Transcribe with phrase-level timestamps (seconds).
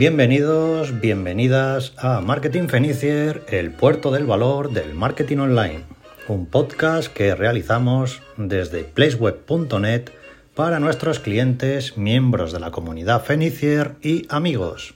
[0.00, 5.84] Bienvenidos, bienvenidas a Marketing Fenicier, el puerto del valor del marketing online,
[6.26, 10.08] un podcast que realizamos desde placeweb.net
[10.54, 14.94] para nuestros clientes, miembros de la comunidad Fenicier y amigos.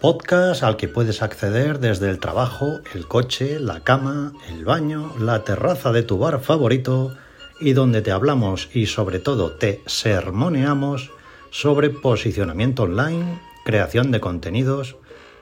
[0.00, 5.42] Podcast al que puedes acceder desde el trabajo, el coche, la cama, el baño, la
[5.42, 7.12] terraza de tu bar favorito
[7.60, 11.10] y donde te hablamos y sobre todo te sermoneamos
[11.50, 14.96] sobre posicionamiento online, creación de contenidos,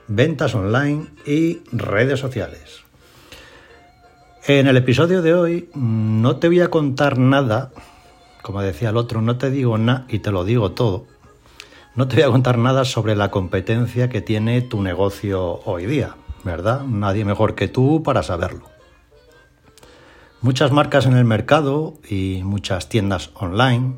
[0.07, 2.81] ventas online y redes sociales.
[4.47, 7.71] En el episodio de hoy no te voy a contar nada,
[8.41, 11.05] como decía el otro, no te digo nada y te lo digo todo,
[11.95, 16.15] no te voy a contar nada sobre la competencia que tiene tu negocio hoy día,
[16.43, 16.83] ¿verdad?
[16.85, 18.71] Nadie mejor que tú para saberlo.
[20.41, 23.97] Muchas marcas en el mercado y muchas tiendas online,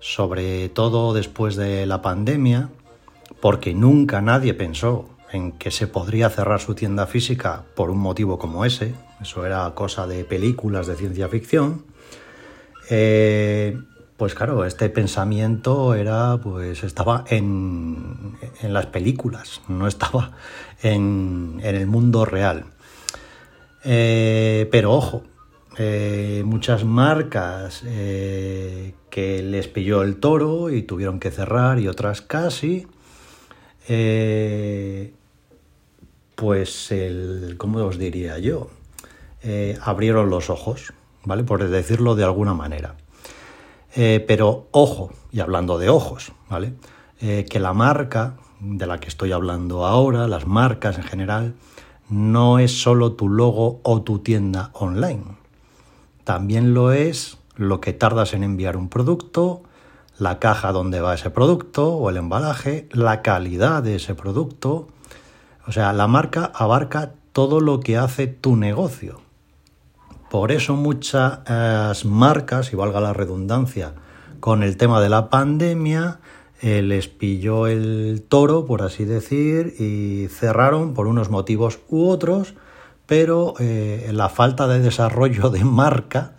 [0.00, 2.68] sobre todo después de la pandemia,
[3.40, 8.38] porque nunca nadie pensó en que se podría cerrar su tienda física por un motivo
[8.38, 11.84] como ese, eso era cosa de películas de ciencia ficción,
[12.90, 13.78] eh,
[14.16, 20.32] pues claro, este pensamiento era, pues estaba en, las películas, no estaba
[20.82, 22.64] en, el mundo real.
[23.84, 25.22] Eh, pero ojo,
[25.76, 32.88] eh, muchas marcas que les pilló el toro y tuvieron que cerrar y otras casi,
[36.34, 38.70] pues el, ¿cómo os diría yo?
[39.82, 40.92] abrieron los ojos,
[41.24, 41.44] ¿vale?
[41.44, 42.96] Por decirlo de alguna manera.
[43.94, 46.74] Eh, pero ojo, y hablando de ojos, ¿vale?
[47.20, 51.54] Eh, que la marca de la que estoy hablando ahora, las marcas en general,
[52.08, 55.24] no es solo tu logo o tu tienda online.
[56.24, 59.62] También lo es lo que tardas en enviar un producto,
[60.18, 64.88] la caja donde va ese producto o el embalaje, la calidad de ese producto.
[65.66, 69.20] O sea, la marca abarca todo lo que hace tu negocio.
[70.30, 73.94] Por eso muchas eh, marcas, y valga la redundancia,
[74.40, 76.20] con el tema de la pandemia,
[76.60, 82.54] eh, les pilló el toro, por así decir, y cerraron por unos motivos u otros,
[83.06, 86.34] pero eh, la falta de desarrollo de marca,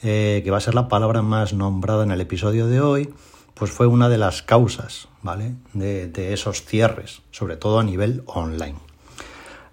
[0.00, 3.14] que va a ser la palabra más nombrada en el episodio de hoy,
[3.54, 5.54] pues fue una de las causas ¿vale?
[5.72, 8.76] de, de esos cierres, sobre todo a nivel online.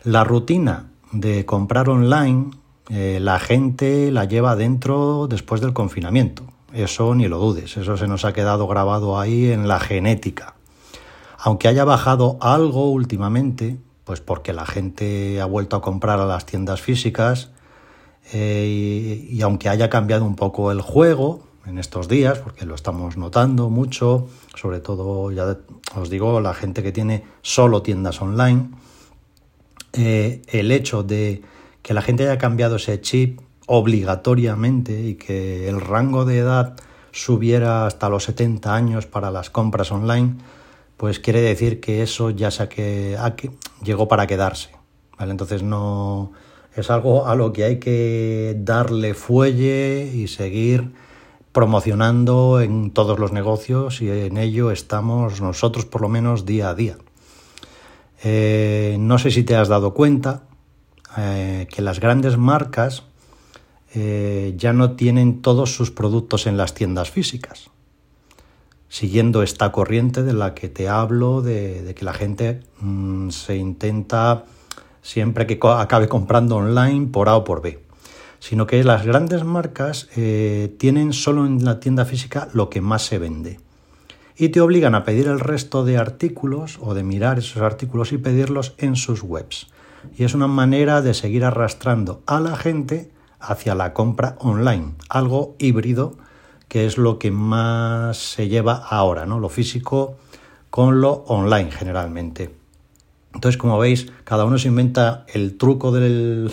[0.03, 2.51] La rutina de comprar online
[2.89, 6.43] eh, la gente la lleva dentro después del confinamiento.
[6.73, 10.55] Eso ni lo dudes, eso se nos ha quedado grabado ahí en la genética.
[11.37, 16.45] Aunque haya bajado algo últimamente, pues porque la gente ha vuelto a comprar a las
[16.45, 17.51] tiendas físicas
[18.31, 23.17] eh, y, aunque haya cambiado un poco el juego en estos días, porque lo estamos
[23.17, 25.57] notando mucho, sobre todo, ya
[25.95, 28.69] os digo, la gente que tiene solo tiendas online,
[29.93, 31.41] eh, el hecho de
[31.81, 36.75] que la gente haya cambiado ese chip obligatoriamente y que el rango de edad
[37.11, 40.35] subiera hasta los 70 años para las compras online,
[40.97, 43.17] pues quiere decir que eso ya se que,
[43.83, 44.71] llegó para quedarse.
[45.17, 45.31] ¿vale?
[45.31, 46.31] Entonces no
[46.75, 50.91] es algo a lo que hay que darle fuelle y seguir
[51.51, 56.75] promocionando en todos los negocios y en ello estamos nosotros por lo menos día a
[56.75, 56.97] día.
[58.23, 60.43] Eh, no sé si te has dado cuenta,
[61.17, 63.03] eh, que las grandes marcas
[63.93, 67.69] eh, ya no tienen todos sus productos en las tiendas físicas.
[68.89, 74.45] Siguiendo esta corriente de la que te hablo, de, que la gente mm, se intenta
[75.03, 77.79] siempre que acabe comprando online por A o por B,
[78.39, 83.05] sino que las grandes marcas eh, tienen solo en la tienda física lo que más
[83.05, 83.59] se vende
[84.35, 88.17] y te obligan a pedir el resto de artículos o de mirar esos artículos y
[88.17, 89.67] pedirlos en sus webs
[90.17, 95.55] y es una manera de seguir arrastrando a la gente hacia la compra online, algo
[95.59, 96.15] híbrido
[96.67, 99.39] que es lo que más se lleva ahora, ¿no?
[99.39, 100.17] Lo físico
[100.69, 102.62] con lo online generalmente.
[103.33, 106.49] Entonces, como veis, cada uno se inventa el truco del,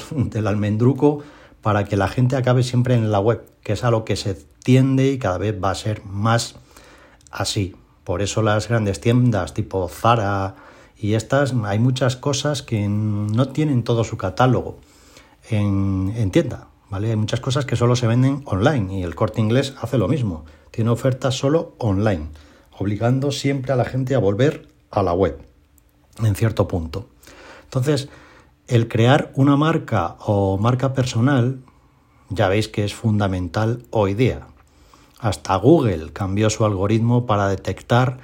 [0.46, 1.22] almendruco
[1.62, 4.34] para que la gente acabe siempre en la web, que es a lo que se
[4.62, 6.56] tiende y cada vez va a ser más
[7.30, 7.76] así.
[8.04, 10.56] Por eso las grandes tiendas tipo Zara,
[11.00, 14.80] y estas, hay muchas cosas que no tienen todo su catálogo
[15.48, 17.10] en, tienda, ¿vale?
[17.10, 20.44] Hay muchas cosas que solo se venden online y el corte inglés hace lo mismo.
[20.70, 22.28] Tiene ofertas solo online,
[22.78, 25.40] obligando siempre a la gente a volver a la web,
[26.24, 27.06] en cierto punto.
[27.64, 28.08] Entonces,
[28.66, 31.60] el crear una marca o marca personal,
[32.28, 34.46] ya veis que es fundamental hoy día.
[35.18, 38.18] Hasta Google cambió su algoritmo para detectar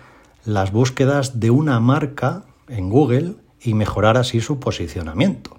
[0.44, 5.58] las búsquedas de una marca en Google y mejorar así su posicionamiento.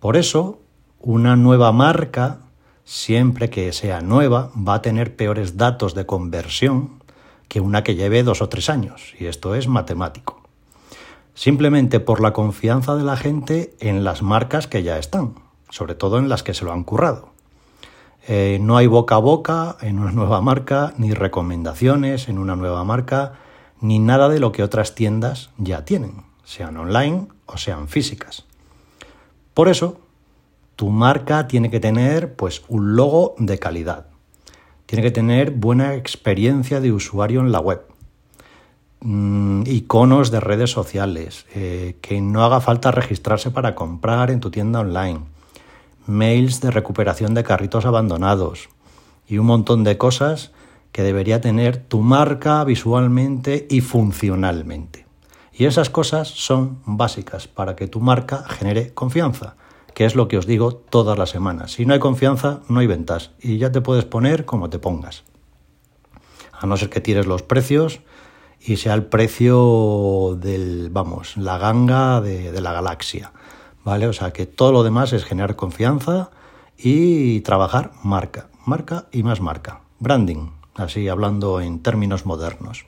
[0.00, 0.60] Por eso,
[1.00, 2.40] una nueva marca,
[2.84, 7.02] siempre que sea nueva, va a tener peores datos de conversión
[7.48, 10.37] que una que lleve dos o tres años, y esto es matemático.
[11.38, 15.36] Simplemente por la confianza de la gente en las marcas que ya están,
[15.70, 17.28] sobre todo en las que se lo han currado.
[18.26, 22.82] Eh, no hay boca a boca en una nueva marca, ni recomendaciones en una nueva
[22.82, 23.34] marca,
[23.80, 28.44] ni nada de lo que otras tiendas ya tienen, sean online o sean físicas.
[29.54, 30.00] Por eso,
[30.74, 34.06] tu marca tiene que tener pues un logo de calidad.
[34.86, 37.82] Tiene que tener buena experiencia de usuario en la web.
[39.00, 41.46] Mm, iconos de redes sociales.
[41.54, 45.20] Eh, que no haga falta registrarse para comprar en tu tienda online.
[46.06, 48.68] Mails de recuperación de carritos abandonados.
[49.26, 50.52] Y un montón de cosas
[50.92, 55.06] que debería tener tu marca visualmente y funcionalmente.
[55.52, 59.56] Y esas cosas son básicas para que tu marca genere confianza
[59.98, 61.72] que es lo que os digo todas las semanas.
[61.72, 65.24] Si no hay confianza, no hay ventas y ya te puedes poner como te pongas.
[66.52, 67.98] A no ser que tires los precios
[68.60, 73.32] y sea el precio del, vamos, la ganga de, la galaxia.
[73.84, 74.06] ¿Vale?
[74.06, 76.30] O sea que todo lo demás es generar confianza
[76.76, 79.80] y trabajar marca, marca y más marca.
[79.98, 82.86] Branding, así hablando en términos modernos.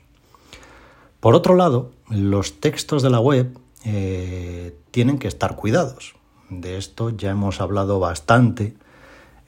[1.19, 6.15] Por otro lado, los textos de la web eh, tienen que estar cuidados.
[6.49, 8.75] De esto ya hemos hablado bastante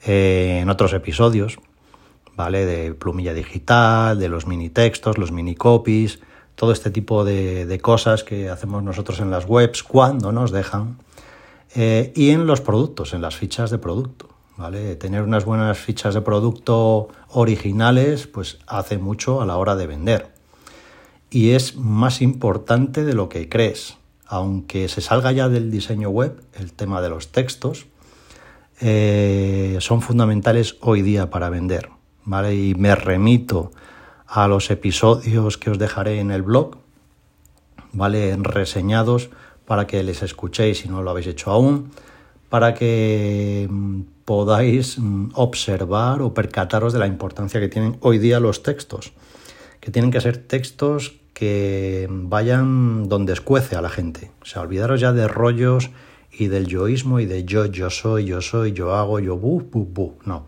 [0.04, 1.58] eh, en otros episodios,
[2.36, 2.64] ¿vale?
[2.66, 6.20] De plumilla digital, de los mini textos, los mini copies,
[6.54, 10.98] todo este tipo de, cosas que hacemos nosotros en las webs cuando nos dejan.
[11.74, 14.28] Eh, y en los productos, en las fichas de producto.
[14.56, 14.96] ¿vale?
[14.96, 20.32] Tener unas buenas fichas de producto originales, pues hace mucho a la hora de vender.
[21.30, 23.96] Y es más importante de lo que crees
[24.26, 27.86] aunque se salga ya del diseño web, el tema de los textos,
[28.80, 31.90] eh, son fundamentales hoy día para vender.
[32.24, 32.54] ¿Vale?
[32.54, 33.72] Y me remito
[34.26, 36.78] a los episodios que os dejaré en el blog,
[37.92, 38.36] ¿vale?
[38.40, 39.30] reseñados
[39.66, 41.90] para que les escuchéis si no lo habéis hecho aún,
[42.48, 48.40] para que mm, podáis mm, observar o percataros de la importancia que tienen hoy día
[48.40, 49.12] los textos,
[49.80, 54.30] que tienen que ser textos que vayan donde escuece a la gente.
[54.40, 55.90] O sea, olvidaros ya de rollos
[56.30, 59.84] y del yoísmo y de yo, yo soy, yo soy, yo hago, yo bu, bu,
[59.84, 60.14] bu.
[60.24, 60.46] No.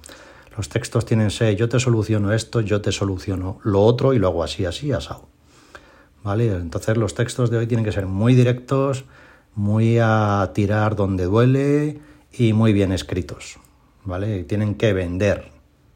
[0.56, 4.28] Los textos tienen ser yo te soluciono esto, yo te soluciono lo otro y lo
[4.28, 5.28] hago así, así, asado.
[6.22, 6.48] ¿Vale?
[6.48, 9.04] Entonces los textos de hoy tienen que ser muy directos,
[9.54, 12.00] muy a tirar donde duele
[12.32, 13.58] y muy bien escritos.
[14.04, 14.44] ¿Vale?
[14.44, 15.50] tienen que vender.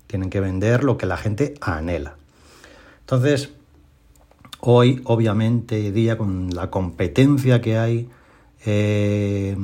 [0.07, 2.17] Tienen que vender lo que la gente anhela.
[3.01, 3.51] Entonces,
[4.63, 8.11] Hoy, obviamente, día con la competencia que hay,
[8.67, 9.57] eh,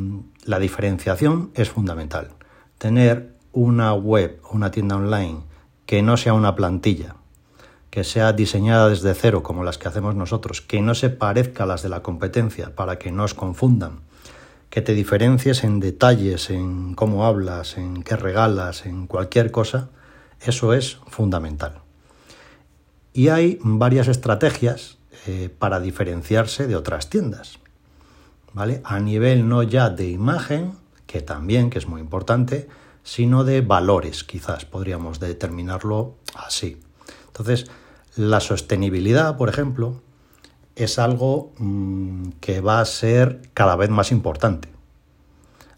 [0.44, 2.30] la diferenciación es fundamental.
[2.78, 5.40] Tener una web o una tienda online
[5.86, 7.16] que no sea una plantilla,
[7.90, 11.66] que sea diseñada desde cero como las que hacemos nosotros, que no se parezca a
[11.66, 14.00] las de la competencia para que no os confundan,
[14.68, 19.88] que te diferencies en detalles, en cómo hablas, en qué regalas, en cualquier cosa,
[20.42, 21.80] eso es fundamental.
[23.14, 27.58] Y hay varias estrategias eh, para diferenciarse de otras tiendas.
[28.52, 28.82] ¿Vale?
[28.84, 30.72] A nivel no ya de imagen,
[31.06, 32.68] que también, que es muy importante,
[33.06, 36.82] sino de valores, quizás podríamos determinarlo así.
[37.28, 37.70] Entonces,
[38.16, 40.02] la sostenibilidad, por ejemplo,
[40.74, 44.68] es algo mm, que va a ser cada vez más importante.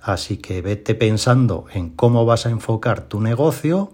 [0.01, 3.93] Así que vete pensando en cómo vas a enfocar tu negocio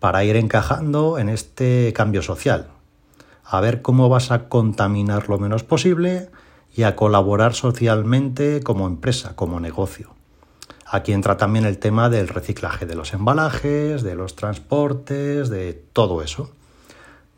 [0.00, 2.70] para ir encajando en este cambio social.
[3.44, 6.28] A ver cómo vas a contaminar lo menos posible
[6.74, 10.17] y a colaborar socialmente como empresa, como negocio.
[10.90, 16.22] Aquí entra también el tema del reciclaje de los embalajes, de los transportes, de todo
[16.22, 16.50] eso.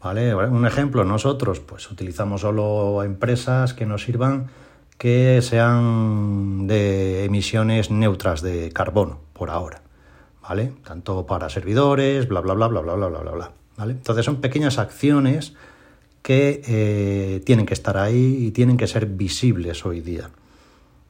[0.03, 0.35] ¿Vale?
[0.35, 4.49] Un ejemplo, nosotros pues utilizamos solo empresas que nos sirvan
[4.97, 9.83] que sean de emisiones neutras de carbono por ahora.
[10.51, 10.73] ¿vale?
[10.85, 13.93] Tanto para servidores, bla, bla, bla, bla, bla, bla, bla, bla, ¿vale?
[13.93, 15.55] Entonces son pequeñas acciones
[16.23, 20.31] que eh, tienen que estar ahí y tienen que ser visibles hoy día.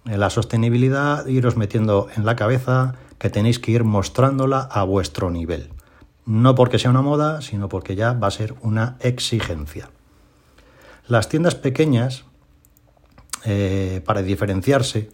[0.04, 5.70] La sostenibilidad, iros metiendo en la cabeza que tenéis que ir mostrándola a vuestro nivel.
[6.26, 9.90] No porque sea una moda, sino porque ya va a ser una exigencia.
[11.06, 12.24] Las tiendas pequeñas,
[13.44, 15.10] eh, para diferenciarse,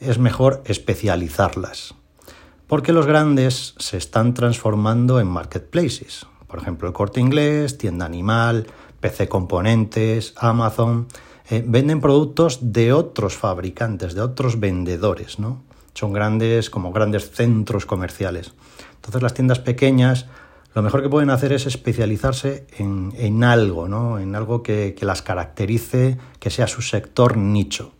[0.00, 1.94] es mejor especializarlas
[2.70, 6.26] porque los grandes se están transformando en marketplaces.
[6.46, 8.68] Por ejemplo, el corte inglés, tienda animal,
[9.00, 11.08] PC componentes, Amazon.
[11.50, 15.62] Eh, venden productos de otros fabricantes, de otros vendedores, ¿no?
[15.94, 18.52] Son grandes, como grandes centros comerciales.
[18.94, 20.26] Entonces las tiendas pequeñas
[20.72, 24.20] lo mejor que pueden hacer es especializarse en, algo, ¿no?
[24.20, 27.92] En algo que, las caracterice, que sea su sector nicho.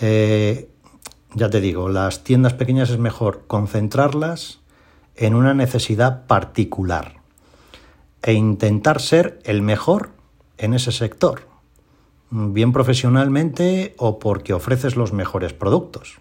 [0.00, 0.70] Eh,
[1.34, 4.60] ya te digo, las tiendas pequeñas es mejor concentrarlas
[5.16, 7.16] en una necesidad particular
[8.22, 10.10] e intentar ser el mejor
[10.58, 11.53] en ese sector
[12.34, 16.18] bien profesionalmente o porque ofreces los mejores productos.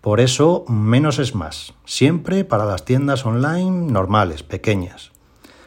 [0.00, 5.12] Por eso, menos es más, siempre para las tiendas online normales, pequeñas,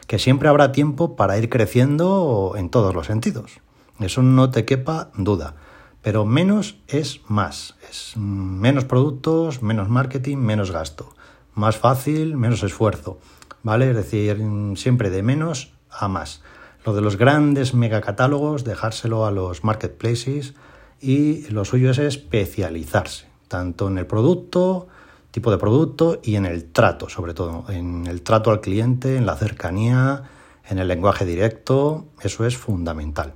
[0.08, 3.60] que siempre habrá tiempo para ir creciendo en todos los sentidos.
[4.00, 5.54] Eso no te quepa duda.
[6.02, 7.76] Pero menos es más.
[7.88, 11.14] Es menos productos, menos marketing, menos gasto.
[11.54, 13.18] Más fácil, menos esfuerzo.
[13.62, 13.90] ¿Vale?
[13.90, 14.40] Es decir,
[14.76, 16.42] siempre de menos a más.
[16.86, 20.54] Lo de los grandes megacatálogos, dejárselo a los marketplaces
[21.00, 24.86] y lo suyo es especializarse, tanto en el producto,
[25.32, 29.26] tipo de producto y en el trato, sobre todo, en el trato al cliente, en
[29.26, 30.22] la cercanía,
[30.70, 33.34] en el lenguaje directo, eso es fundamental.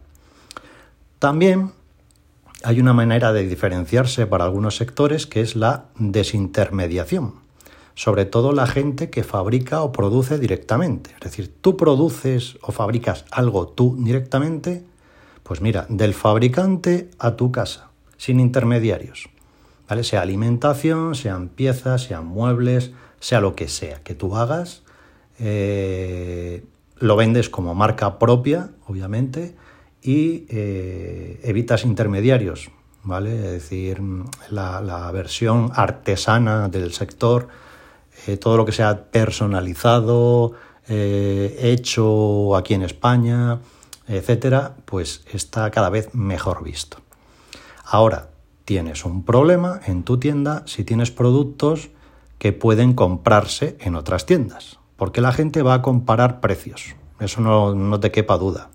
[1.19, 1.73] También
[2.63, 7.50] hay una manera de diferenciarse para algunos sectores que es la desintermediación
[7.95, 11.11] sobre todo la gente que fabrica o produce directamente.
[11.15, 14.85] Es decir, tú produces o fabricas algo tú directamente,
[15.43, 19.29] pues mira, del fabricante a tu casa, sin intermediarios.
[19.89, 20.05] ¿Vale?
[20.05, 24.83] Sea alimentación, sean piezas, sean muebles, sea lo que sea que tú hagas,
[25.39, 26.65] eh,
[26.99, 29.57] lo vendes como marca propia, obviamente,
[30.03, 32.71] y eh, evitas intermediarios,
[33.03, 33.35] ¿vale?
[33.35, 34.01] Es decir,
[34.51, 37.49] la, la versión artesana del sector
[38.27, 40.53] eh, todo lo que sea personalizado,
[40.89, 43.61] eh, hecho aquí en España,
[44.09, 46.99] etcétera, pues está cada vez mejor visto.
[47.85, 48.31] Ahora,
[48.65, 51.91] tienes un problema en tu tienda si tienes productos
[52.39, 57.75] que pueden comprarse en otras tiendas, porque la gente va a comparar precios, eso no,
[57.75, 58.71] no te quepa duda.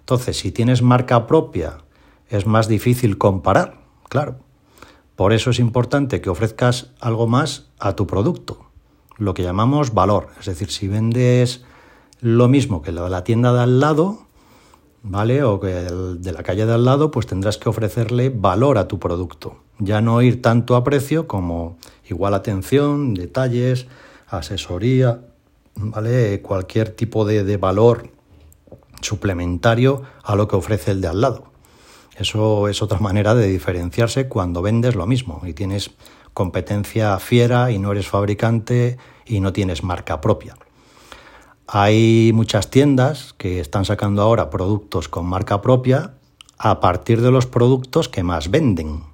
[0.00, 1.78] Entonces, si tienes marca propia,
[2.28, 4.38] es más difícil comparar, claro.
[5.16, 8.69] Por eso es importante que ofrezcas algo más a tu producto,
[9.20, 10.28] lo que llamamos valor.
[10.40, 11.62] Es decir, si vendes
[12.20, 14.26] lo mismo que la tienda de al lado,
[15.02, 15.44] ¿vale?
[15.44, 18.98] O que de la calle de al lado, pues tendrás que ofrecerle valor a tu
[18.98, 19.58] producto.
[19.78, 21.76] Ya no ir tanto a precio como
[22.08, 23.86] igual atención, detalles,
[24.26, 25.20] asesoría,
[25.74, 26.40] ¿vale?
[26.40, 28.10] Cualquier tipo de, de valor
[29.02, 31.44] suplementario a lo que ofrece el de al lado.
[32.16, 35.90] Eso es otra manera de diferenciarse cuando vendes lo mismo y tienes
[36.34, 40.56] competencia fiera y no eres fabricante y no tienes marca propia.
[41.66, 46.14] Hay muchas tiendas que están sacando ahora productos con marca propia
[46.58, 49.04] a partir de los productos que más venden.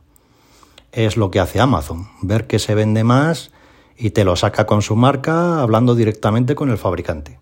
[0.91, 3.53] Es lo que hace Amazon, ver qué se vende más
[3.97, 7.39] y te lo saca con su marca hablando directamente con el fabricante.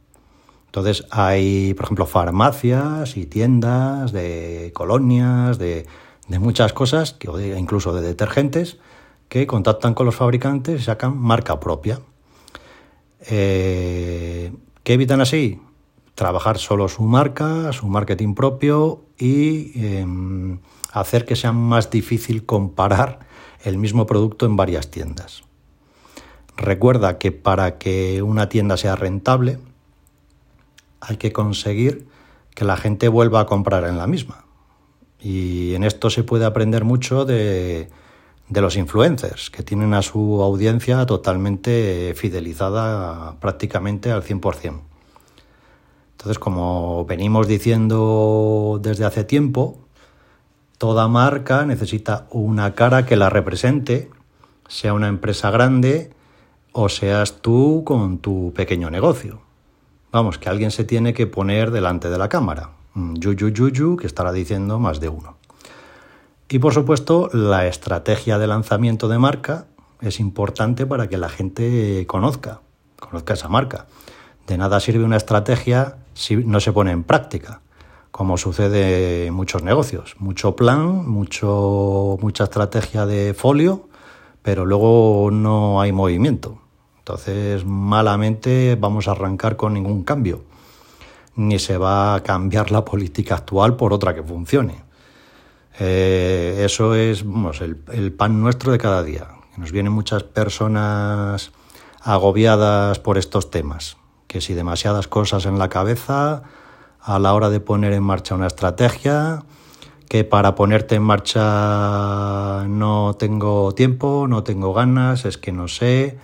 [0.67, 5.87] Entonces hay, por ejemplo, farmacias y tiendas de colonias, de,
[6.29, 7.17] muchas cosas,
[7.57, 8.79] incluso de detergentes,
[9.41, 11.99] que contactan con los fabricantes y sacan marca propia.
[13.27, 14.53] Eh,
[14.85, 15.61] ¿Qué evitan así?
[16.15, 20.61] Trabajar solo su marca, su marketing propio y em,
[20.93, 23.27] hacer que sea más difícil comparar
[23.65, 25.43] el mismo producto en varias tiendas.
[26.57, 29.59] Recuerda que para que una tienda sea rentable
[31.01, 32.07] hay que conseguir
[32.55, 34.45] que la gente vuelva a comprar en la misma.
[35.19, 37.89] Y en esto se puede aprender mucho de,
[38.49, 44.81] de los influencers, que tienen a su audiencia totalmente fidelizada prácticamente al 100%.
[46.13, 49.79] Entonces, como venimos diciendo desde hace tiempo,
[50.79, 54.11] toda marca necesita una cara que la represente,
[54.69, 56.13] sea una empresa grande
[56.73, 59.41] o seas tú con tu pequeño negocio.
[60.13, 62.71] Vamos, que alguien se tiene que poner delante de la cámara.
[62.95, 65.37] Yuyu yuyu, que estará diciendo más de uno.
[66.49, 69.67] Y por supuesto, la estrategia de lanzamiento de marca
[70.01, 72.61] es importante para que la gente conozca,
[73.01, 73.87] conozca esa marca.
[74.47, 77.63] De nada sirve una estrategia si no se pone en práctica,
[78.11, 80.17] como sucede en muchos negocios.
[80.19, 83.89] Mucho plan, mucho, mucha estrategia de folio,
[84.43, 86.59] pero luego no hay movimiento.
[86.99, 90.43] Entonces, malamente vamos a arrancar con ningún cambio,
[91.37, 94.84] ni se va a cambiar la política actual por otra que funcione.
[95.79, 97.25] Eh, eso es
[97.61, 99.29] el, pan nuestro de cada día.
[99.57, 101.53] Nos vienen muchas personas
[102.01, 106.43] agobiadas por estos temas, que si demasiadas cosas en la cabeza
[107.01, 109.43] a la hora de poner en marcha una estrategia,
[110.09, 116.19] que para ponerte en marcha no tengo tiempo, no tengo ganas, es que no sé.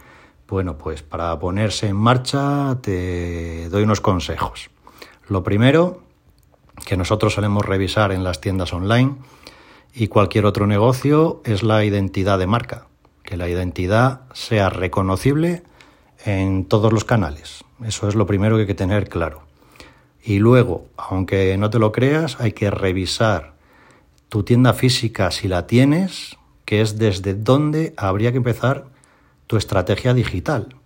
[0.49, 4.71] Bueno, pues para ponerse en marcha te doy unos consejos.
[5.29, 6.01] Lo primero,
[6.85, 9.17] que nosotros solemos revisar en las tiendas online
[9.93, 12.87] y cualquier otro negocio, es la identidad de marca.
[13.23, 15.63] Que la identidad sea reconocible
[16.25, 17.65] en todos los canales.
[17.85, 19.43] Eso es lo primero que hay que tener claro.
[20.23, 23.55] Y luego, aunque no te lo creas, hay que revisar
[24.29, 28.87] tu tienda física si la tienes, que es desde dónde habría que empezar
[29.47, 30.77] tu estrategia digital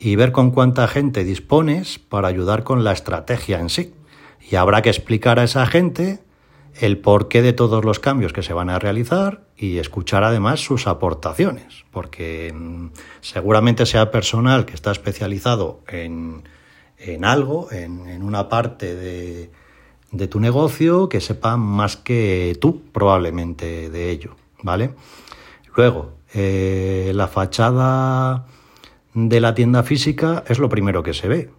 [0.00, 3.94] y ver con cuánta gente dispones para ayudar con la estrategia en sí.
[4.52, 6.18] Y habrá que explicar a esa gente
[6.78, 10.86] el porqué de todos los cambios que se van a realizar y escuchar además sus
[10.86, 12.88] aportaciones, porque mm,
[13.22, 16.42] seguramente sea personal que está especializado en,
[16.98, 19.50] en algo, en, una parte de,
[20.10, 24.90] de, tu negocio, que sepa más que tú probablemente de ello, ¿vale?
[25.74, 28.44] Luego, eh, la fachada
[29.14, 31.50] de la tienda física es lo primero que se ve,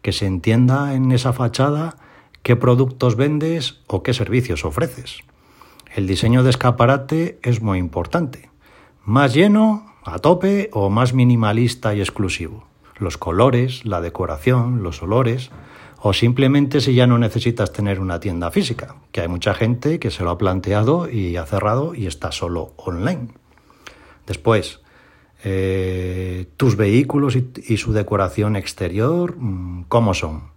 [0.00, 1.98] que se entienda en esa fachada
[2.42, 5.18] qué productos vendes o qué servicios ofreces.
[5.94, 8.50] El diseño de escaparate es muy importante.
[9.04, 12.66] Más lleno, a tope o más minimalista y exclusivo.
[12.98, 15.50] Los colores, la decoración, los olores
[16.02, 20.10] o simplemente si ya no necesitas tener una tienda física, que hay mucha gente que
[20.10, 23.28] se lo ha planteado y ha cerrado y está solo online.
[24.26, 24.80] Después,
[25.44, 30.50] eh, tus vehículos y, su decoración exterior, mm, ¿cómo son?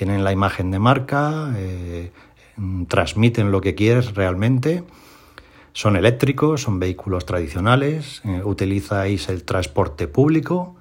[0.00, 2.10] Tienen la imagen de marca, eh,
[2.88, 4.82] transmiten lo que quieres realmente,
[5.74, 10.76] son eléctricos, son vehículos tradicionales, eh, utilizáis el transporte público,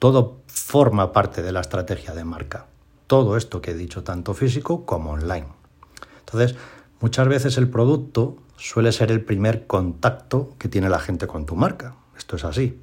[0.00, 2.66] todo forma parte de la estrategia de marca.
[3.06, 5.46] Todo esto que he dicho, tanto físico como online.
[6.18, 6.56] Entonces,
[6.98, 11.54] muchas veces el producto suele ser el primer contacto que tiene la gente con tu
[11.54, 11.94] marca.
[12.18, 12.80] Esto es así.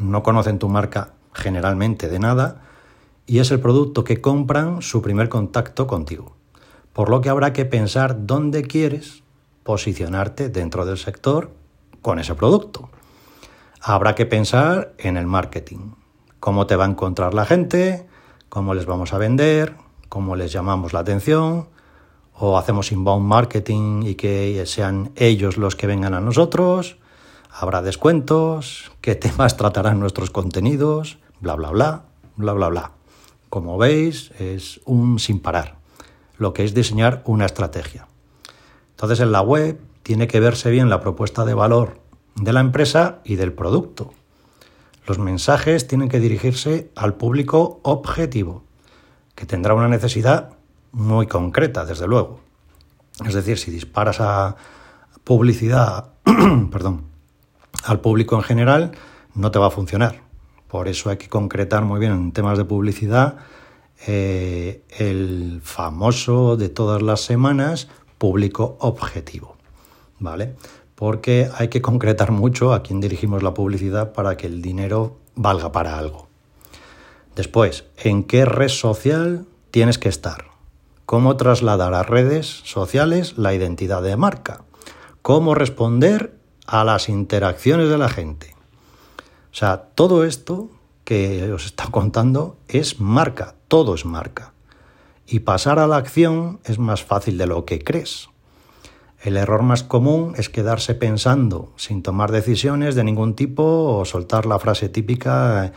[0.00, 2.62] No conocen tu marca generalmente de nada
[3.30, 6.34] y es el producto que compran su primer contacto contigo.
[6.92, 9.22] Por lo que habrá que pensar dónde quieres
[9.62, 11.52] posicionarte dentro del sector
[12.02, 12.90] con ese producto.
[13.80, 15.92] Habrá que pensar en el marketing,
[16.40, 18.08] cómo te va a encontrar la gente,
[18.48, 19.76] cómo les vamos a vender,
[20.08, 21.68] cómo les llamamos la atención,
[22.34, 26.96] o hacemos inbound marketing y que sean ellos los que vengan a nosotros,
[27.48, 32.02] habrá descuentos, qué temas tratarán nuestros contenidos, bla, bla, bla,
[32.34, 32.99] bla, bla, bla.
[33.50, 35.76] Como veis, es un sin parar,
[36.38, 38.06] lo que es diseñar una estrategia.
[38.92, 42.00] Entonces, en la web tiene que verse bien la propuesta de valor
[42.36, 44.12] de la empresa y del producto.
[45.06, 48.62] Los mensajes tienen que dirigirse al público objetivo,
[49.34, 50.50] que tendrá una necesidad
[50.92, 52.40] muy concreta, desde luego.
[53.26, 54.56] Es decir, si disparas a
[55.24, 56.10] publicidad,
[56.70, 57.06] perdón,
[57.84, 58.92] al público en general,
[59.34, 60.29] no te va a funcionar.
[60.70, 63.36] Por eso hay que concretar muy bien en temas de publicidad
[64.06, 69.56] eh, el famoso de todas las semanas público objetivo,
[70.18, 70.54] ¿vale?
[70.94, 75.72] Porque hay que concretar mucho a quién dirigimos la publicidad para que el dinero valga
[75.72, 76.28] para algo.
[77.34, 80.46] Después, ¿en qué red social tienes que estar?
[81.04, 84.62] ¿Cómo trasladar a redes sociales la identidad de marca?
[85.22, 88.54] ¿Cómo responder a las interacciones de la gente?
[89.52, 90.70] O sea, todo esto
[91.04, 94.52] que os está contando es marca, todo es marca.
[95.26, 98.28] Y pasar a la acción es más fácil de lo que crees.
[99.20, 104.46] El error más común es quedarse pensando sin tomar decisiones de ningún tipo o soltar
[104.46, 105.72] la frase típica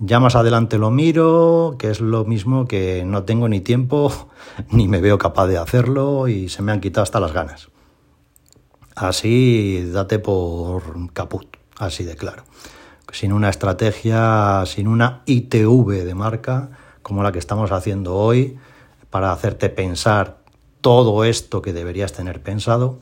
[0.00, 4.30] ya más adelante lo miro, que es lo mismo que no tengo ni tiempo
[4.70, 7.68] ni me veo capaz de hacerlo y se me han quitado hasta las ganas.
[8.96, 12.44] Así date por caput, así de claro
[13.12, 16.70] sin una estrategia, sin una ITV de marca
[17.02, 18.58] como la que estamos haciendo hoy
[19.10, 20.38] para hacerte pensar
[20.80, 22.98] todo esto que deberías tener pensado,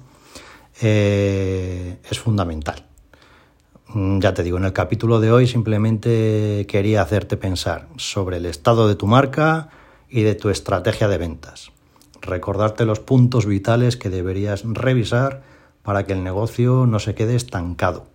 [0.81, 2.87] eh, es fundamental.
[3.89, 8.47] Mm, ya te digo, en el capítulo de hoy simplemente quería hacerte pensar sobre el
[8.47, 9.71] estado de tu marca
[10.09, 11.73] y de tu estrategia de ventas.
[12.21, 15.43] Recordarte los puntos vitales que deberías revisar
[15.83, 18.07] para que el negocio no se quede estancado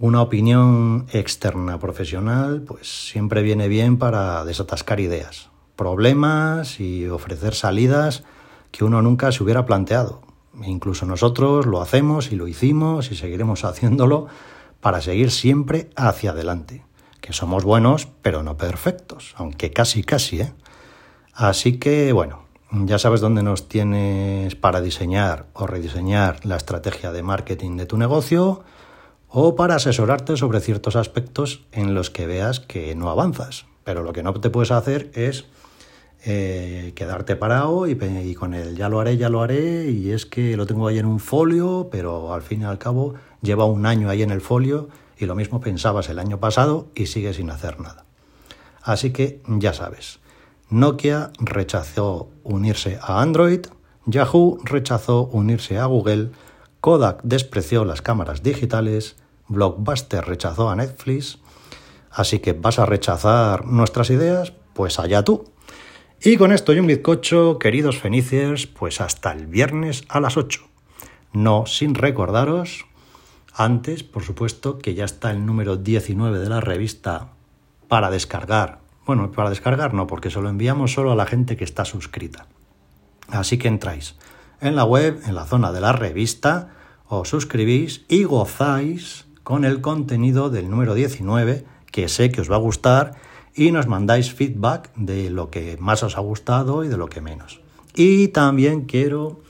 [0.00, 8.24] una opinión externa profesional pues siempre viene bien para desatascar ideas, problemas y ofrecer salidas
[8.70, 10.22] que uno nunca se hubiera planteado.
[10.64, 14.26] Incluso nosotros lo hacemos y lo hicimos y seguiremos haciéndolo
[14.80, 16.82] para seguir siempre hacia adelante.
[17.20, 20.54] Que somos buenos, pero no perfectos, aunque casi casi, ¿eh?
[21.34, 27.22] Así que, bueno, Ya sabes dónde nos tienes para diseñar o rediseñar la estrategia de
[27.22, 28.62] marketing de tu negocio
[29.30, 33.66] o para asesorarte sobre ciertos aspectos en los que veas que no avanzas.
[33.84, 35.46] Pero lo que no te puedes hacer es
[36.24, 40.56] eh, quedarte parado y, con el ya lo haré, ya lo haré, y es que
[40.56, 44.10] lo tengo ahí en un folio, pero al fin y al cabo lleva un año
[44.10, 47.80] ahí en el folio y lo mismo pensabas el año pasado y sigues sin hacer
[47.80, 48.04] nada.
[48.82, 50.18] Así que ya sabes,
[50.68, 53.66] Nokia rechazó unirse a Android,
[54.06, 56.30] Yahoo rechazó unirse a Google,
[56.80, 59.16] Kodak despreció las cámaras digitales,
[59.50, 61.38] Blockbuster rechazó a Netflix,
[62.10, 65.44] así que vas a rechazar nuestras ideas, pues allá tú.
[66.22, 70.66] Y con esto y un bizcocho, queridos feniciers, pues hasta el viernes a las 8.
[71.34, 72.86] No sin recordaros,
[73.52, 77.32] antes, por supuesto, que ya está el número 19 de la revista
[77.88, 81.64] para descargar bueno, para descargar no, porque se lo enviamos solo a la gente que
[81.64, 82.46] está suscrita.
[83.26, 84.14] Así que entráis
[84.60, 86.68] en la web, en la zona de la revista,
[87.08, 92.54] os suscribís y gozáis con el contenido del número 19, que sé que os va
[92.54, 93.16] a gustar,
[93.52, 97.20] y nos mandáis feedback de lo que más os ha gustado y de lo que
[97.20, 97.60] menos.
[97.96, 99.40] Y también quiero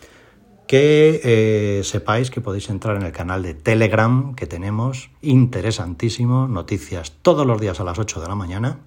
[0.66, 7.12] que eh, sepáis que podéis entrar en el canal de Telegram que tenemos, interesantísimo, noticias
[7.20, 8.78] todos los días a las 8 de la mañana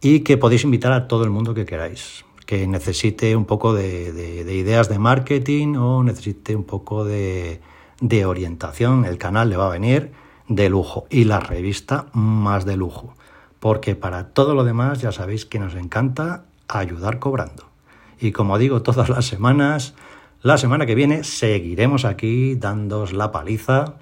[0.00, 4.42] y que podéis invitar a todo el mundo que queráis, que necesite un poco de,
[4.56, 7.60] ideas de marketing o necesite un poco de,
[8.00, 9.04] de orientación.
[9.04, 10.12] El canal le va a venir
[10.48, 13.14] de lujo y la revista más de lujo,
[13.60, 17.68] porque para todo lo demás ya sabéis que nos encanta ayudar cobrando.
[18.20, 19.94] Y como digo todas las semanas,
[20.42, 23.94] la semana que viene seguiremos aquí dándos la paliza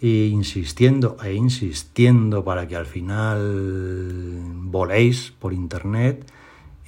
[0.00, 6.30] e insistiendo e insistiendo para que al final voléis por internet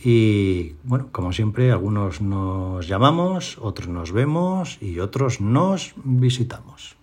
[0.03, 6.96] y bueno, como siempre, algunos nos llamamos, otros nos vemos y otros nos visitamos.